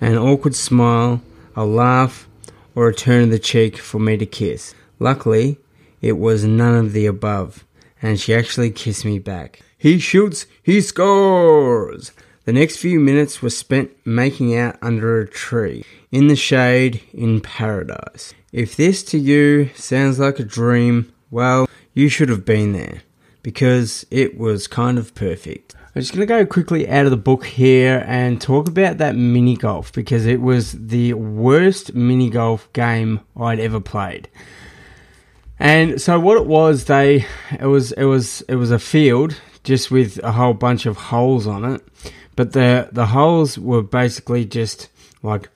[0.01, 1.23] an awkward smile,
[1.57, 2.29] a laugh,
[2.75, 4.75] or a turn of the cheek for me to kiss.
[4.99, 5.59] Luckily,
[6.01, 7.65] it was none of the above,
[8.03, 9.61] and she actually kissed me back.
[9.79, 12.13] He shoots, he scores!
[12.45, 17.41] The next few minutes were spent making out under a tree, in the shade, in
[17.41, 18.35] paradise.
[18.53, 23.03] If this to you sounds like a dream, well, you should have been there
[23.43, 25.75] because it was kind of perfect.
[25.95, 29.15] I'm just going to go quickly out of the book here and talk about that
[29.15, 34.29] mini golf because it was the worst mini golf game I'd ever played.
[35.61, 37.27] And so what it was, they
[37.61, 41.47] it was it was it was a field just with a whole bunch of holes
[41.47, 41.81] on it,
[42.35, 44.89] but the the holes were basically just
[45.23, 45.49] like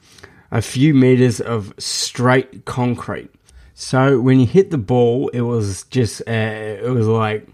[0.52, 3.30] a few meters of straight concrete.
[3.74, 7.48] So when you hit the ball, it was just uh, it was like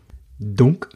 [0.54, 0.86] dunk,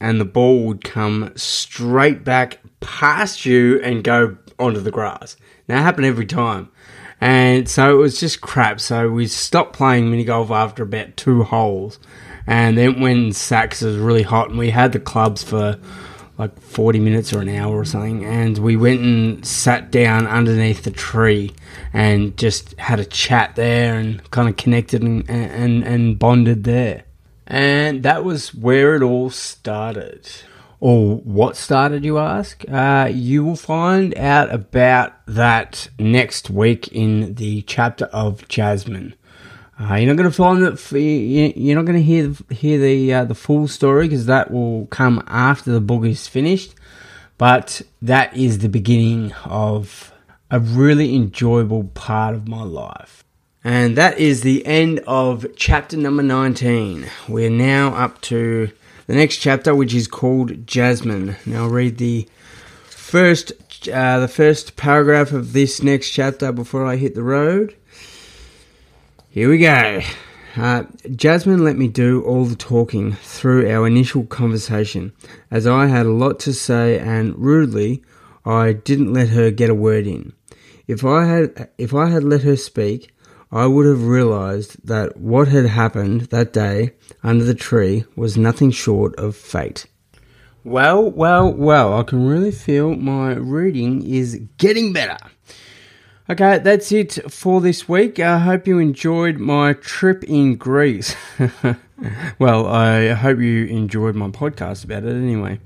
[0.00, 5.36] and the ball would come straight back past you and go onto the grass.
[5.68, 6.70] Now it happened every time.
[7.20, 8.80] And so it was just crap.
[8.80, 11.98] So we stopped playing mini golf after about two holes.
[12.46, 15.78] And then when Sax was really hot and we had the clubs for
[16.38, 18.24] like 40 minutes or an hour or something.
[18.24, 21.52] And we went and sat down underneath the tree
[21.92, 27.04] and just had a chat there and kind of connected and, and, and bonded there.
[27.50, 30.30] And that was where it all started.
[30.78, 32.64] Or what started, you ask?
[32.70, 39.16] Uh, you will find out about that next week in the chapter of Jasmine.
[39.80, 41.56] Uh, you're not going to find it.
[41.56, 45.22] You're not going to hear hear the uh, the full story because that will come
[45.26, 46.74] after the book is finished.
[47.36, 50.12] But that is the beginning of
[50.50, 53.19] a really enjoyable part of my life.
[53.62, 57.06] And that is the end of chapter number 19.
[57.28, 58.70] We're now up to
[59.06, 61.36] the next chapter, which is called Jasmine.
[61.44, 62.26] Now, I'll read the
[62.84, 63.52] first,
[63.92, 67.76] uh, the first paragraph of this next chapter before I hit the road.
[69.28, 70.00] Here we go.
[70.56, 70.84] Uh,
[71.14, 75.12] Jasmine let me do all the talking through our initial conversation,
[75.50, 78.02] as I had a lot to say, and rudely,
[78.46, 80.32] I didn't let her get a word in.
[80.88, 83.12] If I had, if I had let her speak,
[83.52, 86.92] I would have realized that what had happened that day
[87.22, 89.86] under the tree was nothing short of fate.
[90.62, 95.16] Well, well, well, I can really feel my reading is getting better.
[96.28, 98.20] Okay, that's it for this week.
[98.20, 101.16] I hope you enjoyed my trip in Greece.
[102.38, 105.58] well, I hope you enjoyed my podcast about it anyway.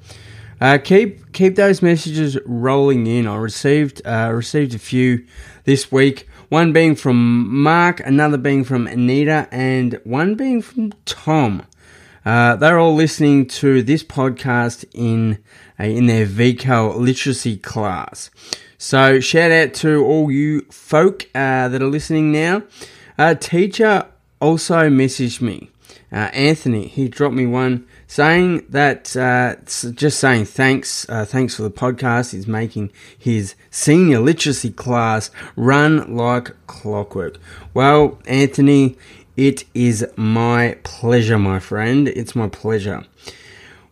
[0.63, 3.27] Uh, keep keep those messages rolling in.
[3.27, 5.27] I received uh, received a few
[5.65, 6.29] this week.
[6.55, 11.67] One being from Mark, another being from Anita, and one being from Tom.
[12.25, 15.43] Uh, they're all listening to this podcast in
[15.81, 18.31] uh, in their VCAL literacy class.
[18.79, 22.63] So shout out to all you folk uh, that are listening now.
[23.19, 24.07] A teacher
[24.41, 25.71] also messaged me,
[26.13, 26.87] uh, Anthony.
[26.87, 27.85] He dropped me one
[28.15, 32.31] saying that uh, just saying thanks, uh, thanks for the podcast.
[32.31, 37.39] He's making his senior literacy class run like clockwork.
[37.75, 38.97] Well, Anthony,
[39.37, 42.07] it is my pleasure, my friend.
[42.07, 43.03] It's my pleasure.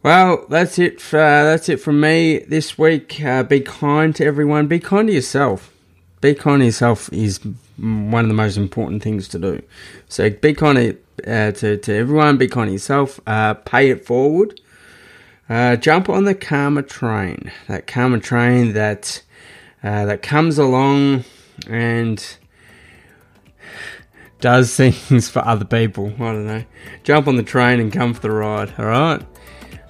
[0.04, 1.00] Well, that's it.
[1.00, 3.20] For, uh, that's it from me this week.
[3.24, 4.68] Uh, be kind to everyone.
[4.68, 5.72] Be kind to yourself.
[6.20, 7.40] Be kind to yourself is
[7.76, 9.62] one of the most important things to do.
[10.08, 10.96] So be kind to
[11.26, 12.36] uh, to, to everyone.
[12.36, 13.20] Be kind yourself.
[13.26, 14.60] Uh, pay it forward.
[15.48, 17.52] Uh, jump on the karma train.
[17.68, 19.22] That karma train that
[19.82, 21.24] uh, that comes along
[21.68, 22.36] and
[24.40, 26.12] does things for other people.
[26.16, 26.64] I don't know.
[27.04, 28.72] Jump on the train and come for the ride.
[28.78, 29.22] All right.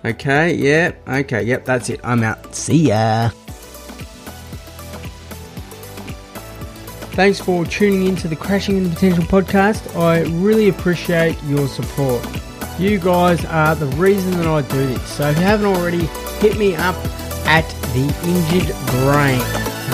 [0.04, 0.54] Okay.
[0.54, 1.02] Yep.
[1.06, 1.42] Yeah, okay.
[1.42, 1.64] Yep.
[1.64, 2.00] That's it.
[2.02, 2.54] I'm out.
[2.54, 3.30] See ya.
[7.14, 9.94] Thanks for tuning in to the Crashing in the Potential podcast.
[10.00, 12.26] I really appreciate your support.
[12.78, 15.02] You guys are the reason that I do this.
[15.08, 16.06] So if you haven't already,
[16.40, 16.96] hit me up
[17.46, 19.40] at the Injured Brain,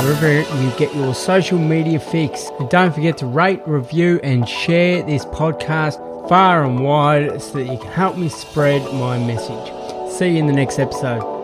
[0.05, 2.51] wherever you get your social media fix.
[2.61, 5.99] And don't forget to rate, review, and share this podcast
[6.29, 10.13] far and wide so that you can help me spread my message.
[10.13, 11.38] See you in the next episode.